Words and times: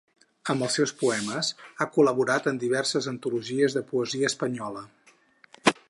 Amb 0.51 0.63
els 0.67 0.77
seus 0.77 0.93
poemes 1.01 1.51
ha 1.77 1.87
col·laborat 1.97 2.49
en 2.53 2.57
diverses 2.65 3.11
antologies 3.13 3.79
de 3.79 3.85
poesia 3.93 4.33
espanyola. 4.35 4.87